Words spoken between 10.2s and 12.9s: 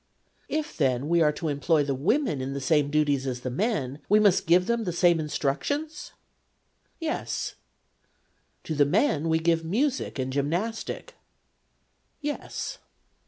gymnastic*' Yes.'